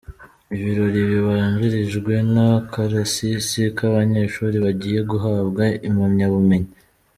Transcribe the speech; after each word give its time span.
Ibirori 0.55 1.01
bibanjirijwe 1.11 2.13
n’akarasisi 2.33 3.61
k’abanyeshuri 3.77 4.55
bagiye 4.65 4.99
guhabwa 5.11 5.63
impamyabumenyi. 5.89 6.71